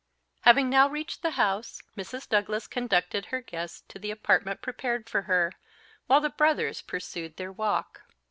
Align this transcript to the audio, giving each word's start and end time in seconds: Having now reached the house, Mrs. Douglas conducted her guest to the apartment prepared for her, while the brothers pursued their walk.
Having 0.41 0.71
now 0.71 0.89
reached 0.89 1.21
the 1.21 1.29
house, 1.37 1.79
Mrs. 1.95 2.27
Douglas 2.27 2.65
conducted 2.65 3.27
her 3.27 3.39
guest 3.39 3.87
to 3.89 3.99
the 3.99 4.09
apartment 4.09 4.59
prepared 4.59 5.07
for 5.07 5.21
her, 5.29 5.51
while 6.07 6.19
the 6.21 6.31
brothers 6.31 6.81
pursued 6.81 7.37
their 7.37 7.51
walk. 7.51 8.01